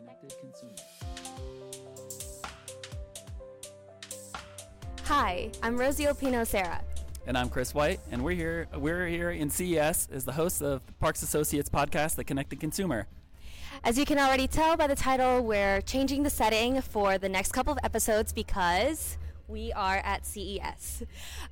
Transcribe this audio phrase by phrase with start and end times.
[0.00, 0.72] connected consumer.
[5.04, 6.82] Hi, I'm Rosey Ulpino-Sera.
[7.26, 8.66] And I'm Chris White, and we're here.
[8.74, 13.06] We're here in CES as the hosts of the Parks Associates podcast, The Connected Consumer.
[13.84, 17.52] As you can already tell by the title, we're changing the setting for the next
[17.52, 19.18] couple of episodes because
[19.50, 21.02] we are at CES.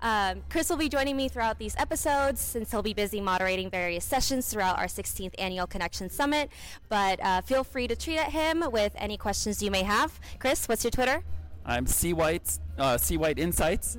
[0.00, 4.04] Um, Chris will be joining me throughout these episodes since he'll be busy moderating various
[4.04, 6.50] sessions throughout our 16th annual Connection Summit.
[6.88, 10.18] But uh, feel free to tweet at him with any questions you may have.
[10.38, 11.22] Chris, what's your Twitter?
[11.66, 13.98] I'm C White, uh, C White Insights.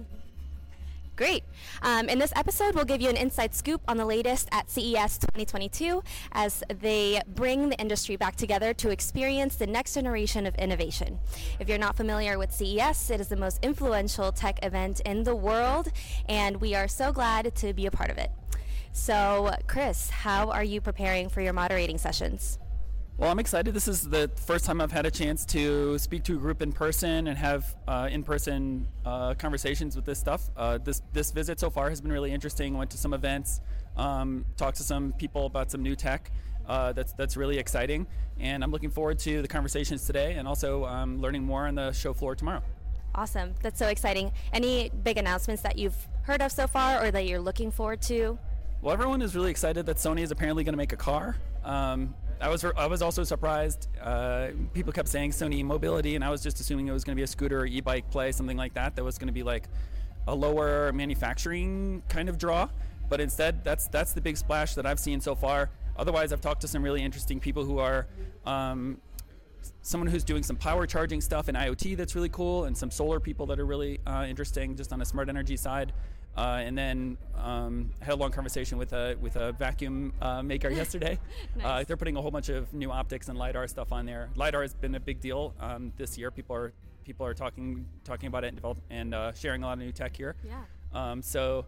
[1.19, 1.43] Great.
[1.81, 5.17] Um, in this episode, we'll give you an inside scoop on the latest at CES
[5.17, 6.01] 2022
[6.31, 11.19] as they bring the industry back together to experience the next generation of innovation.
[11.59, 15.35] If you're not familiar with CES, it is the most influential tech event in the
[15.35, 15.91] world,
[16.29, 18.31] and we are so glad to be a part of it.
[18.93, 22.59] So, Chris, how are you preparing for your moderating sessions?
[23.19, 23.73] Well, I'm excited.
[23.73, 26.71] This is the first time I've had a chance to speak to a group in
[26.71, 30.49] person and have uh, in-person uh, conversations with this stuff.
[30.55, 32.77] Uh, this this visit so far has been really interesting.
[32.77, 33.59] Went to some events,
[33.97, 36.31] um, talked to some people about some new tech.
[36.65, 38.07] Uh, that's that's really exciting,
[38.39, 41.91] and I'm looking forward to the conversations today, and also um, learning more on the
[41.91, 42.63] show floor tomorrow.
[43.13, 43.53] Awesome!
[43.61, 44.31] That's so exciting.
[44.53, 48.39] Any big announcements that you've heard of so far, or that you're looking forward to?
[48.81, 51.35] Well, everyone is really excited that Sony is apparently going to make a car.
[51.65, 53.87] Um, I was I was also surprised.
[54.01, 57.19] Uh, people kept saying Sony Mobility, and I was just assuming it was going to
[57.19, 58.95] be a scooter or e-bike play, something like that.
[58.95, 59.65] That was going to be like
[60.27, 62.69] a lower manufacturing kind of draw.
[63.09, 65.69] But instead, that's that's the big splash that I've seen so far.
[65.97, 68.07] Otherwise, I've talked to some really interesting people who are
[68.45, 69.01] um,
[69.81, 73.19] someone who's doing some power charging stuff in IoT that's really cool, and some solar
[73.19, 75.93] people that are really uh, interesting just on a smart energy side.
[76.37, 80.69] Uh, and then um, had a long conversation with a with a vacuum uh, maker
[80.81, 81.19] yesterday.
[81.55, 81.65] Nice.
[81.65, 84.29] Uh, they're putting a whole bunch of new optics and lidar stuff on there.
[84.35, 86.31] Lidar has been a big deal um, this year.
[86.31, 86.71] People are
[87.03, 89.91] people are talking talking about it and, develop, and uh, sharing a lot of new
[89.91, 90.35] tech here.
[90.45, 90.61] Yeah.
[90.93, 91.65] Um, so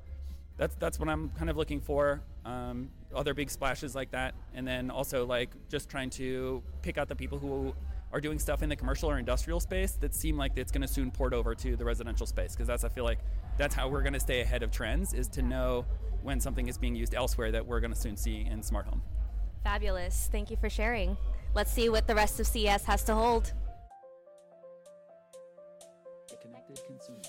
[0.57, 2.21] that's that's what I'm kind of looking for.
[2.45, 7.09] Um, other big splashes like that, and then also like just trying to pick out
[7.09, 7.73] the people who
[8.13, 10.87] are doing stuff in the commercial or industrial space that seem like it's going to
[10.87, 13.19] soon port over to the residential space because that's I feel like
[13.57, 15.85] that's how we're going to stay ahead of trends is to know
[16.23, 19.01] when something is being used elsewhere that we're going to soon see in smart home.
[19.63, 20.29] Fabulous.
[20.31, 21.17] Thank you for sharing.
[21.53, 23.53] Let's see what the rest of CES has to hold.
[26.29, 27.21] The connected consumer.